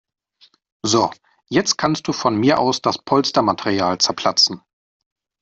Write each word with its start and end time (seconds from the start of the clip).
So, 0.83 1.11
jetzt 1.47 1.77
kannst 1.77 2.07
du 2.07 2.11
von 2.11 2.35
mir 2.35 2.57
aus 2.57 2.81
das 2.81 2.97
Polstermaterial 2.97 3.99
zerplatzen. 3.99 4.63